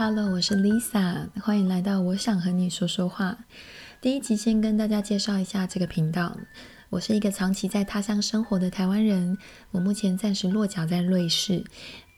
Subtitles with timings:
[0.00, 3.36] Hello，我是 Lisa，欢迎来到我想和你说说话。
[4.00, 6.36] 第一集先跟大家介绍一下这个频道。
[6.88, 9.36] 我是一个长期在他乡生活的台湾人，
[9.72, 11.64] 我目前暂时落脚在瑞士。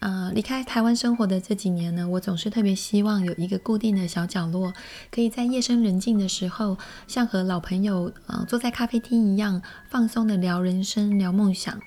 [0.00, 4.75] 呃，离开台湾生活的这几年呢，我总是特别希望有一个固定的小角落，
[5.11, 6.76] 可以在夜深人静的时候，
[7.07, 11.81] 像和老朋友呃坐在咖啡厅一样，放松的聊人生、聊梦想。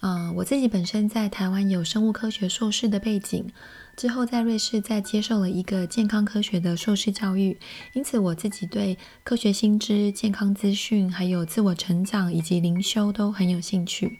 [0.00, 3.52] 呃，我自己本身在台湾有生物科学硕士的背景。
[3.96, 7.56] 之后在瑞士再接受了一个健康科学的硕士教育，
[7.92, 14.18] 因此我自己对科学新知、健康资讯，还有自我成长以及灵修都很有兴趣。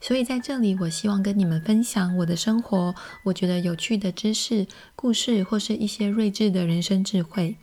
[0.00, 2.94] 所以在这里，我希望跟你们分享我的生活，
[3.24, 7.56] 我觉得有趣的知识、故事，或是一些睿智的人生智慧。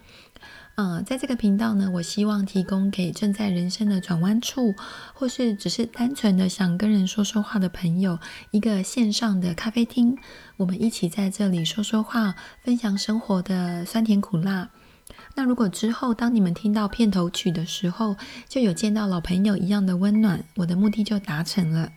[0.75, 4.73] 嗯、在这个频道呢，我希望提供给正在人生的转弯处，
[5.13, 8.17] 或是只是单纯的想跟人说说话的朋友，
[8.49, 10.17] 一个线上的咖啡厅，
[10.57, 14.69] 我们一起在这里说说话，分享生活的酸甜苦辣。
[15.35, 18.15] 那如果之后当你们听到片头曲的时候，
[18.49, 21.91] 就有见到老朋友一样的温暖，我的目的就达成了。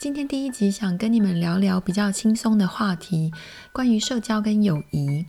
[0.00, 3.30] 今天第一集想跟你们聊聊比较轻松的话题，
[3.70, 5.26] 关于社交跟友谊。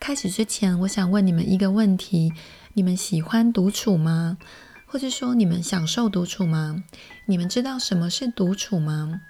[0.00, 2.32] 开始之前，我想问你们一个问题：
[2.72, 4.38] 你们喜欢独处吗？
[4.86, 6.82] 或者说你们享受独处吗？
[7.26, 9.20] 你们知道什么是独处吗？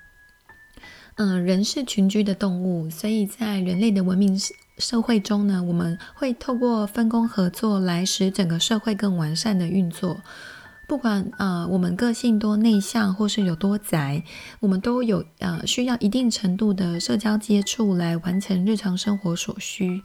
[1.16, 4.40] 嗯，人是群居的动物，所以在人类的文明
[4.78, 10.22] 社会中呢，我们会透过分工合作来使整个社会更完善的运作。
[10.86, 14.22] 不管呃我们个性多内向或是有多宅，
[14.60, 20.02] 我们都有呃需要一定程度的社交接触来完成日常生活所需。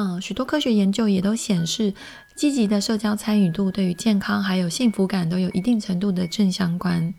[0.00, 1.92] 嗯，许多科学研究也都显示，
[2.34, 7.12] 积极的社交参与度对于健康还有幸福感都有一定程度的正相关。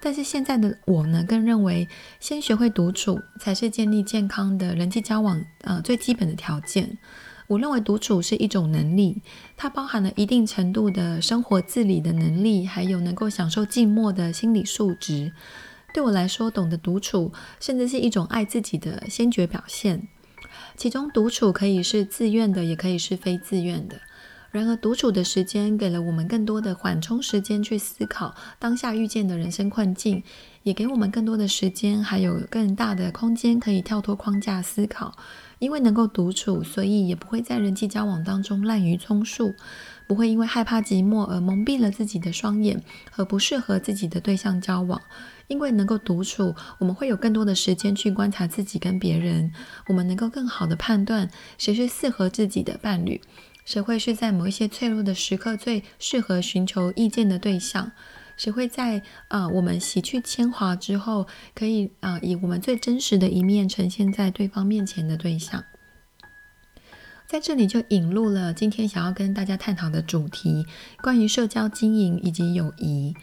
[0.00, 1.88] 但是现在的我呢，更认为
[2.20, 6.96] 先学会独处才是建立健康的人际交往呃最基本的条件。
[7.48, 9.20] 我认为独处是一种能力，
[9.56, 15.32] 它包含了一定程度的生活自理的能力，还有能够享受寂寞的心理素质。
[15.92, 20.06] 对我来说，懂得独处甚至是一种爱自己的先决表现。
[20.76, 23.96] 其中独处可以是自愿的，也可以是非自愿的。
[24.52, 30.22] 然而，独处的时间给了我们更多的缓冲时间去思考当下遇见的人生困境，
[30.62, 35.14] 也给我们更多的时间，还有更大的空间可以跳脱框架思考。
[35.58, 39.54] 因为能够独处，所以也不会在人际交往当中滥竽充数，
[40.06, 45.00] 不会因为害怕寂寞而蒙蔽了自己的双眼，和不适合自己的对象交往。
[45.48, 49.52] 因为能够独处，我们会有更多的时间去观察自己跟别人，
[49.88, 53.20] 我们能够更好的判断谁是适合自己的伴侣，
[53.64, 57.92] 谁会是在某一些脆弱的时刻最适合寻求意见的对象，
[58.36, 65.64] 谁会在啊、我们洗去铅华之后，可以啊、以我们最真实的一面呈现在对方面前的对象。
[67.28, 70.64] 在这里就引入了今天想要跟大家探讨的主题，
[71.02, 73.14] 关于社交经营以及友谊。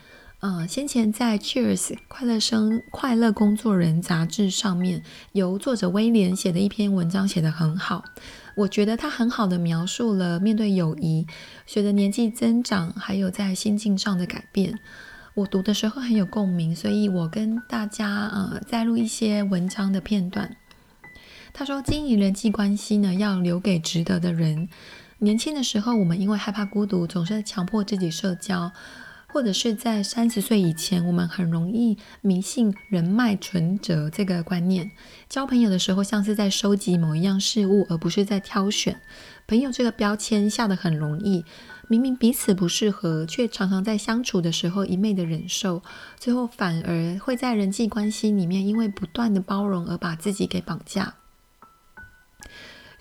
[0.44, 8.04] 呃，先前在《Cheers 快乐生快乐工作人》杂志上面，由作者威廉写的一篇文章写得很好，
[8.58, 11.26] 我觉得他很好的描述了面对友谊，
[11.66, 14.78] 随着年纪增长，还有在心境上的改变。
[15.34, 20.58] 我读的时候很有共鸣，所以我跟大家呃摘录一些文章的片段。
[21.54, 24.68] 他说，经营人际关系呢，要留给值得的人。
[25.20, 28.74] 年轻的时候，我们因为害怕孤独，总是强迫自己社交。
[29.34, 34.92] 或者是在三十岁以前，我们很容易迷信人脉存折这个观念，
[35.28, 39.02] 交朋友的时候像是在收集某一样事物，而不是在挑选。
[39.48, 41.44] 朋友这个标签下得很容易，
[41.88, 45.82] 明明彼此不适合，却常常在相处的时候一昧的忍受，
[46.20, 51.16] 最后反而会在人际关系里面因为不断的包容而把自己给绑架。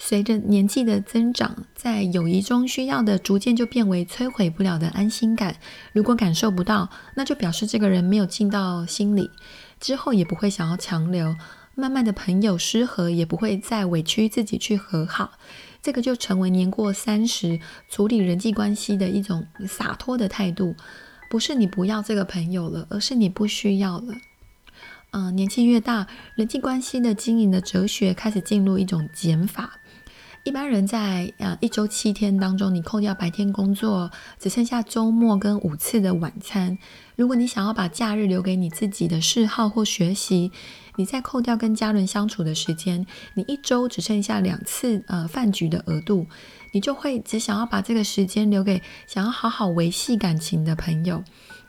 [0.04, 5.54] 随着年纪的增长，在友谊中需要的逐渐就变为摧毁不了的安心感。
[5.92, 9.30] 如果感受不到，那就表示这个人没有进到心里，
[9.78, 11.36] 之后也不会想要强留。
[11.76, 15.34] 慢慢的朋友失和，也不会再委屈自己去和好。
[15.80, 20.74] 这个就成为年过三十处理人际关系的一种洒脱的态度。
[21.30, 24.14] 不是你不要这个朋友了，而是你不需要了。
[25.12, 29.78] 嗯、年纪越大，人际关系的经营的哲学开始进入一种减法。
[30.44, 34.10] 一般人在呃一周七天当中，你扣掉白天工作，
[34.40, 36.76] 只剩下周末跟五次的晚餐。
[37.14, 40.50] 如果你想要把假日留给你自己的嗜好或学习，
[40.96, 46.26] 你再扣掉跟家人相处的时间，你一周只剩下两次呃饭局的额度，
[46.72, 51.22] 你就会只想要把这个时间留给想要好好维系感情的朋友。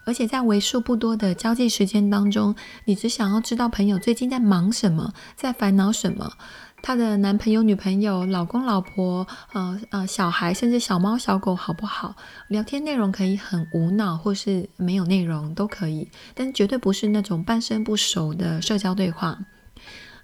[0.06, 2.56] 而且在为数不多的交际时间当中，
[2.86, 6.34] 你只想要知道朋友最近在忙什么，在烦恼什么，
[6.82, 12.16] 他的男朋友、女朋友、老公、老婆，呃呃，小孩，甚至小猫、小狗好不好？
[12.50, 19.40] 聊天内容可以很无脑，或是没有内容都可以，但绝对不是那种半生不熟的社交对话。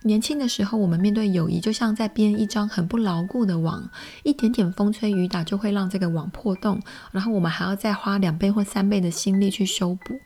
[0.03, 3.89] 年轻的时候，我们面对友谊，就像在编一张很不牢固的网，
[4.23, 6.81] 一点点风吹雨打就会让这个网破洞，
[7.11, 10.17] 然后我们还要再花两倍或三倍的心力去修补。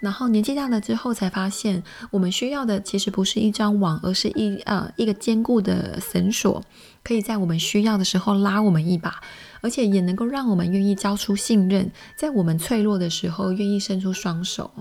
[0.00, 6.60] 然后年纪大了之后，才发现我们需要的其实不是一张网，而是一呃一个坚固的绳索，
[7.04, 9.20] 可以在我们需要的时候拉我们一把，
[9.60, 14.72] 而且也能够让我们愿意交出信任，在我们脆弱的时候愿意伸出双手。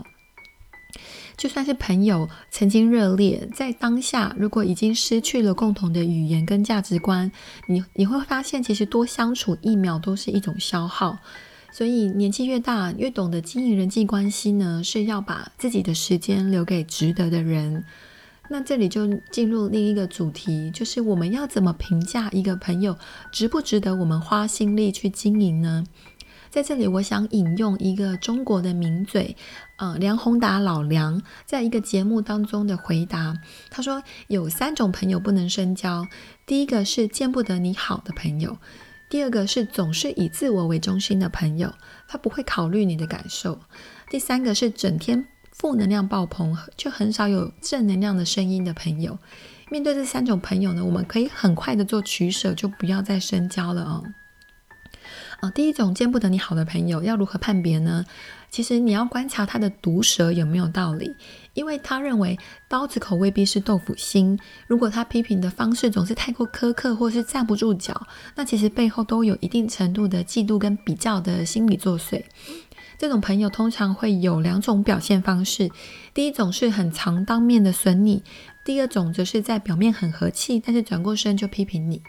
[1.38, 7.32] 就算是朋友曾经热烈，在当下如果已经失去了共同的语言跟价值观，
[7.68, 11.18] 你你会发现，其实多相处一秒都是一种消耗。
[11.74, 17.86] 所以年纪越大，越懂得经营人际关系呢，是要把自己的时间留给值得的人。
[18.50, 22.98] 那这里就进入另一个主题，就是我们要怎么评价一个朋友
[23.32, 25.86] 值不值得我们花心力去经营呢？
[26.52, 29.38] 在这里，我想引用一个中国的名嘴，
[29.78, 33.34] 呃，梁宏达老梁在一个节目当中的回答。
[33.70, 36.06] 他说，有三种朋友不能深交，
[36.46, 38.58] 第一个是见不得你好的朋友，
[39.10, 41.74] 第二个是总是以自我为中心的朋友，
[42.06, 43.58] 他不会考虑你的感受，
[44.10, 49.18] 第三个是整天负能量爆棚，却很少有正能量的声音的朋友。
[49.70, 54.04] 面对这三种朋友呢，我们可以很快的做取舍，就不要再深交了哦。
[55.42, 58.06] 啊，第一种见不得你好的朋友要如何判别呢？
[58.52, 61.16] 其实你要观察他的毒舌有没有道理，
[61.56, 62.38] 因为他认为
[62.70, 64.38] 刀子口未必是豆腐心。
[64.68, 68.06] 如果他批评的方式总是太过苛刻，或是站不住脚，
[68.36, 72.24] 那其实背后都有一定程度的嫉妒跟比较的心理作祟。
[73.00, 75.72] 这种朋友通常会有两种表现方式，
[76.14, 78.22] 第一种是很常当面的损你，
[78.64, 82.04] 第二种则是在表面很和气，但是转过身就批评你。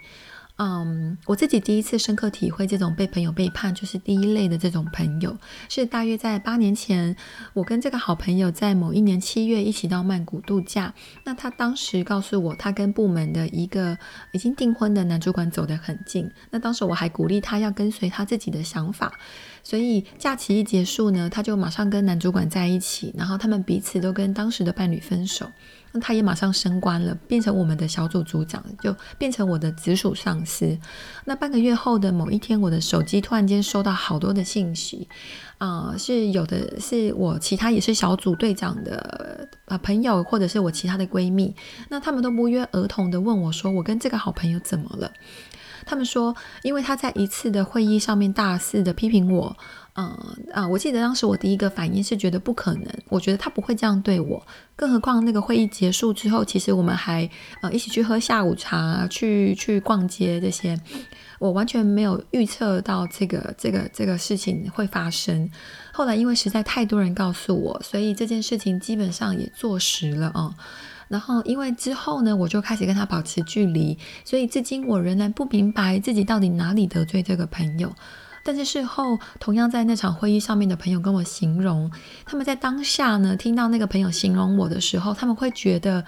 [0.64, 5.37] 嗯我自己第一次深刻体会这种被朋友背叛，就是第一类的这种朋友，
[5.69, 7.17] 是大约在八年前，
[7.53, 10.94] 我跟这个好朋友在某一年七月一起到曼谷度假。
[11.25, 13.99] 那他当时告诉我，他跟部门的一个
[14.31, 16.31] 已经订婚的男主管走得很近。
[16.50, 19.12] 那当时我还鼓励他要跟随他自己的想法。
[19.65, 25.50] 所以假期一结束呢，他就马上跟男主管在一起，然后他们彼此都跟当时的伴侣分手。
[25.93, 30.77] 那他也马上升官了，变成我们的小组组长，就变成我的直属上司。
[31.25, 35.06] 那半个月后的某一天，我的手机突然间收到好多的信息，
[35.59, 41.55] 啊、是有的是我其他也是小组队长的啊朋友，或者是我其他的闺蜜，
[41.89, 45.12] 那他们都不约而同的问我说，我跟这个好朋友怎么了？
[45.84, 49.56] 他们说，因为他在一次的会议上面大肆的批评我，
[49.94, 50.17] 嗯
[50.52, 54.44] 啊，我记得当时我第一个反应是觉得不可能，我觉得他不会这样对我，
[54.75, 57.29] 更何况那个会议结束之后，其实我们还
[57.61, 60.79] 呃一起去喝下午茶，去去逛街这些，
[61.38, 65.50] 我完全没有预测到这个这个这个事情会发生。
[65.93, 70.55] 后来因为实在太多人告诉我，所以这件事情基本上也坐实了啊。
[71.12, 77.93] 然后，因为之后呢，我就开始跟他保持距离，所以至今我仍然不明白自己到底哪里得罪这个朋友。
[78.43, 81.93] 但是事后，同样在那场会议上面的朋友跟我形容，
[82.25, 86.03] 他们在当下呢，听到那个朋友形容我的时候，他们会觉得，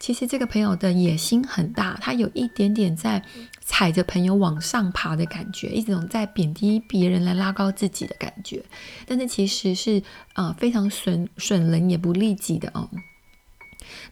[0.00, 3.22] 其实这个朋友的野心很大，他有一点点在
[3.60, 8.62] 踩着朋友往上爬的感觉，一种在贬低别人来拉高自己的感觉。
[9.06, 10.02] 但是其实是
[10.34, 12.86] 呃非常损损人也不利己的哦。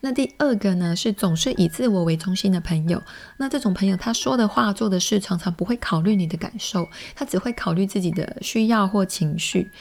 [0.01, 3.01] 那第二个呢，是总是以自我为中心的朋友。
[3.37, 9.71] 那这种朋友，他说的话、做的事，常常不会考虑你的感受，他只会考虑自己的需要或情绪。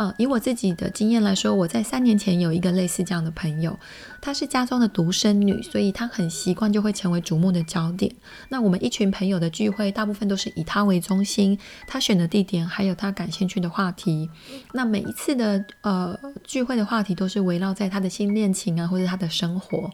[0.00, 3.78] 呃，以我自己的经验来说，我在三年前有一个类似这样的朋友，
[4.18, 8.10] 她是家中的独生女，所以她很习惯就会成为瞩目的焦点。
[8.48, 14.30] 那我们一群朋友的聚会，大部分都是以她为中心，她选的地点还有她感兴趣的话题。
[14.72, 19.90] 那每一次的呃聚会的话题都是围绕在她的新恋情啊，或者她的生活。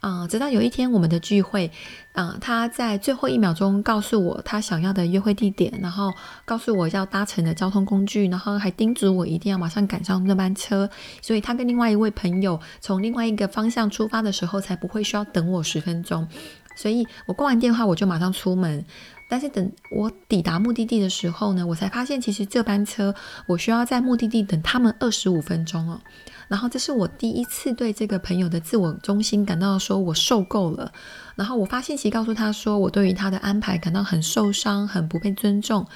[0.00, 1.70] 啊、直到有一天我们的聚会，
[2.12, 6.12] 啊、他在最后一秒钟告诉我他想要的约会地点，然后
[6.44, 10.88] 告诉我要搭乘的交通工具，然后还叮嘱我一定要马上赶上那班车，
[11.20, 16.26] 所以他跟另外一位朋友从另外一个方向出发的时候，才不会需要等我十分钟。
[16.74, 18.82] 所以我挂完电话我就马上出门，
[19.30, 23.14] 但是等我抵达目的地的时候呢，我才发现其实这班车
[23.46, 26.00] 我需要在目的地等他们二十五分钟哦。
[26.48, 30.92] 然后这是我第一次对这个朋友的自我中心感到说我受够了。
[31.36, 35.86] 然后我发信息告诉他说我对于他的安排感到很受伤，很不被尊重。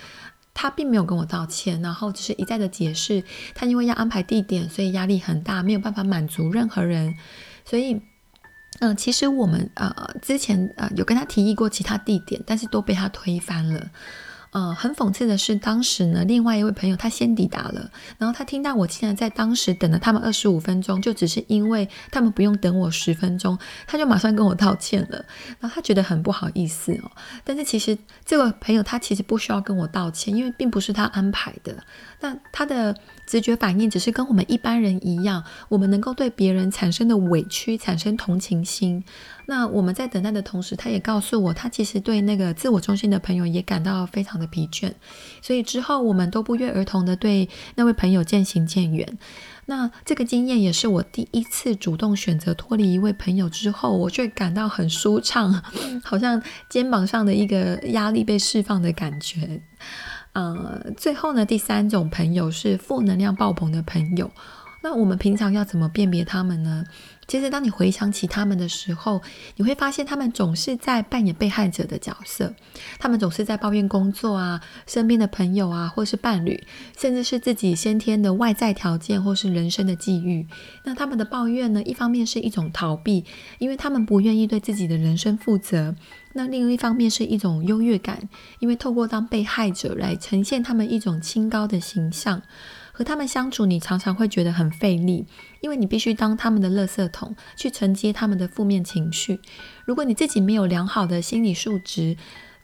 [0.55, 3.25] 他并没有跟我道歉，然后只是一再的解释，
[3.57, 7.17] 他因为要安排地点，所以压力很大，没有办法满足任何人，
[7.65, 8.01] 所以。
[8.81, 13.91] 嗯、其实我们呃之前呃有跟他提议过其他地点，但是都被他推翻了。
[14.55, 25.25] 呃，很讽刺的是，当时呢，另外一位朋友他先抵达了，然后他听到我竟然在当时等了他们二十五分钟，就只是因为他们不用等我十分钟，他就马上跟我道歉了，
[25.59, 27.11] 然后他觉得很不好意思哦。
[27.43, 31.75] 但是其实这位朋友他其实不需要跟我道歉，因为并不是他安排的。
[32.21, 32.97] 那他的
[33.27, 39.03] 直觉反应只是跟我们一般人一样，我们能够对别人产生的委屈产生同情心。
[39.47, 44.93] 那我们在等待的同时，他也告诉我，他其实对那个自我中心的朋友也感到非常的疲倦，
[45.43, 49.19] 所以之后我们都不约而同的对那位朋友渐行渐远。
[49.67, 55.63] 那这个经验也是我第一次主动选择脱离一位朋友之后，我却感到很舒畅，
[56.03, 59.61] 好像肩膀上的一个压力被释放的感觉。
[60.33, 64.31] 呃，最后呢，第三种朋友是负能量爆棚的朋友。
[64.85, 66.85] 那我们平常要怎么辨别他们呢？
[67.27, 69.23] 其实，当你回想起他们的时候，
[69.57, 72.55] 你会发现他们总是在扮演被害者的角色，
[72.99, 76.63] 他们总是在抱怨工作啊、身边的朋友啊，或是伴侣，
[76.99, 80.47] 甚至是自己先天的外在条件或是人生的际遇。
[80.85, 83.25] 那他们的抱怨呢，一方面是一种逃避，
[83.59, 85.95] 因为他们不愿意对自己的人生负责；
[86.35, 92.43] 那另一方面是一种优越感，因为透过当被害者来呈现他们一种清高的形象。
[92.97, 95.27] 和他们相处，你常常会觉得很费力，
[95.61, 99.41] 因为你必须当他们的垃圾桶，去承接他们的负面情绪。
[99.85, 102.17] 如果你自己没有良好的心理素质，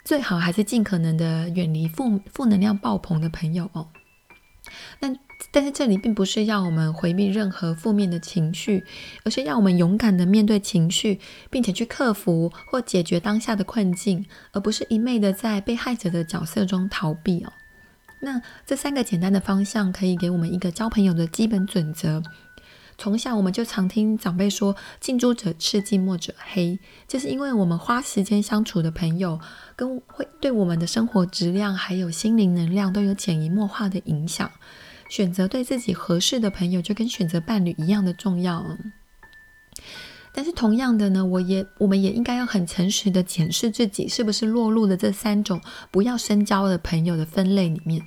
[0.04, 3.88] 最好还是尽可能的远离负负能量爆棚的朋友哦。
[5.00, 5.12] 那
[5.50, 8.84] 但是这里并不是要我们回避任何负面的情绪，
[9.24, 11.18] 而是要我们勇敢的面对情绪，
[11.50, 17.52] 并且去克服或解决当下的困境，而不是一昧的在被害者的角色中逃避哦。
[18.20, 22.22] 那这三个简单的方向可以给我们一个交朋友的基本准则。
[22.98, 29.40] 从小我们就常听长辈说“近朱者赤，近墨者黑”，就是因为我们花时间相处的朋友，
[29.74, 34.50] 跟会对我们的生活质量还有心灵能量都有潜移默化的影响。
[35.08, 38.76] 选择对自己合适的朋友，就跟选择伴侣一样的重要。
[40.32, 45.60] 但是同样的呢，我也我们也应该要很诚实的检视自己是不是落入了这三种
[45.90, 48.02] 不要深交的朋友的分类里面。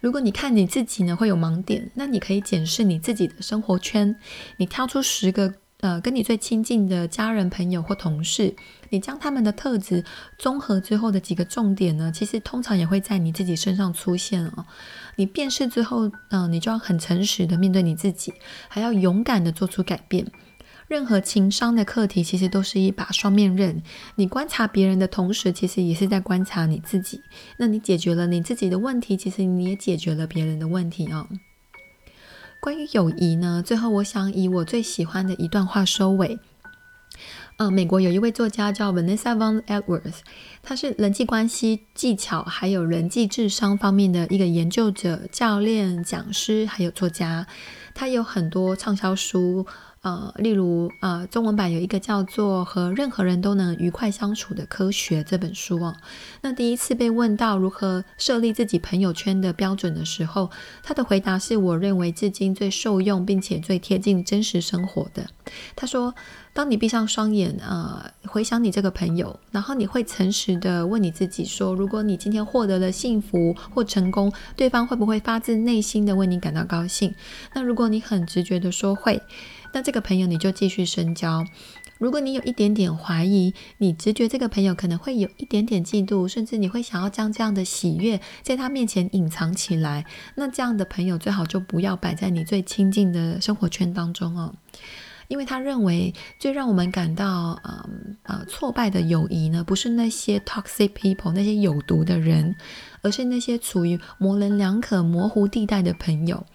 [0.00, 4.14] 如果你看你自己呢会有盲点，那你可以检视你自己的生活圈，
[4.58, 8.54] 你挑出十个呃跟你最亲近的家人、朋友或同事，
[8.90, 10.04] 你将他们的特质
[10.38, 14.64] 综合之后的几个重点呢，其实通常也会在你自己身上出现哦。
[15.16, 18.32] 你辨识之后，嗯、你就要很诚实的面对你自己，
[18.68, 20.24] 还要勇敢的做出改变。
[20.88, 23.82] 任何情商的课题，其实都是一把双面刃。
[24.14, 27.20] 你观察别人的同时，其实也是在观察你自己。
[27.58, 31.26] 那你解决了你自己的问题，其实你也解决了别人的问题哦。
[32.60, 36.38] 关于友谊呢，最后我想以我最喜欢的一段话收尾。
[37.56, 40.18] 呃，美国有一位作家叫 Vanessa Von Edwards，
[40.62, 47.46] 他是人际关系技巧还有人际智商方面的一个研究者、教练、讲师还有作家。
[47.92, 49.66] 他有很多畅销书。
[50.06, 55.96] 呃，例如，呃，中文版有一个叫做《和任何人都能愉快相处的科学》这本书哦。
[56.42, 60.48] 那第一次被问到如何设立自己朋友圈的标准的时候，
[60.84, 65.26] 他的回答是我认为至今最受用并且最贴近真实生活的。
[65.74, 66.14] 他说
[66.54, 77.12] ：“当你闭上双眼，呃，回想你这个朋友，然后你会诚实的问你自己说，如果你今天获得了幸福或成功，对方会不会发自内心的为你感到高兴？
[77.54, 79.20] 那如果你很直觉的说会。”
[79.76, 81.44] 那这个朋友你就继续深交。
[81.98, 90.06] 如果你有一点点怀疑，你直觉这个朋友可能会有一点点嫉妒，甚至你会想要将这样的喜悦在他面前隐藏起来，
[90.36, 94.54] 那这样的朋友最好就不要摆在你最亲近的生活圈当中哦。
[95.28, 97.90] 因为他认为最让我们感到呃
[98.22, 102.56] 呃挫败的友谊呢，不是那些 toxic people 那些有毒的人，
[103.02, 106.46] 而是那些处于模棱两可、模糊地带的朋友。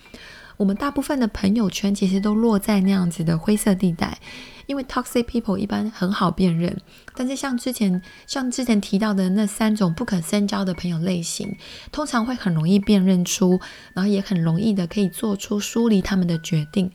[0.62, 4.20] 我们大部分的朋友圈其实都落在那样子的灰色地带，
[4.68, 6.80] 因为 toxic people 一般很好辨认，
[7.16, 11.58] 但是像之前像之前提到的那三种不可深交的朋友类型，
[11.92, 13.60] 通常会很容易辨认出，
[13.96, 16.92] 然后也很容易的可以做出疏离他们的决定。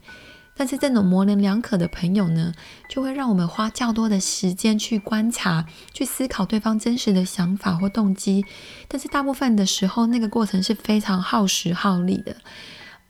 [0.55, 2.53] 但是这种模棱两可的朋友呢，
[2.89, 8.45] 就会让我们花较多的时间去观察、去思考对方真实的想法或动机，
[8.87, 12.37] 但是大部分的时候，那个过程是非常耗时耗力的。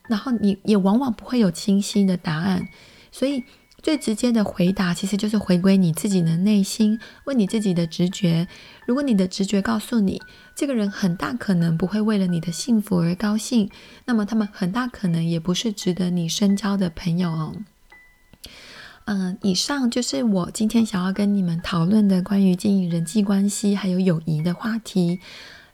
[0.09, 2.69] 然后你也往往不会有清晰的答案，
[3.11, 3.43] 所以
[3.83, 8.49] 最直接的回答其实就是回归你自己的内心，问你自己的直觉。
[8.87, 10.21] 如果你的直觉告诉你，
[10.55, 13.71] 这个人很大可能不会为了你的幸福而高兴，
[14.07, 17.55] 那么他们很大可能也不是值得你深交的朋友哦。
[19.05, 25.21] 嗯，以上就是我今天想要跟你们讨论的关于经营人际关系还有友谊的话题。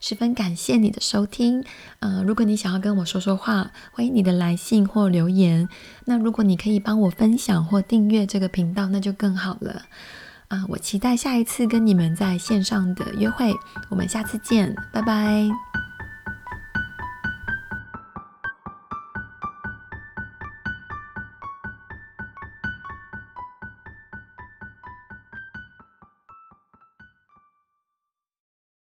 [0.03, 1.65] 十分感谢你的收听。
[2.01, 5.69] 呃，如果你想要跟我说说话，欢迎你的来信或留言。
[6.07, 9.83] 那如果你可以帮我分享或订阅这个频道，那就更好了。
[10.49, 13.55] 啊，我期待下一次跟你们在线上的约会。
[13.91, 15.72] 我们下次见，拜拜。